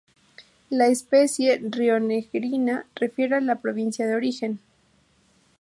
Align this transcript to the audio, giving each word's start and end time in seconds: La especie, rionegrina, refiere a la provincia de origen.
La 0.71 0.87
especie, 0.87 1.59
rionegrina, 1.61 2.87
refiere 2.95 3.35
a 3.35 3.39
la 3.39 3.57
provincia 3.61 4.07
de 4.07 4.15
origen. 4.15 4.59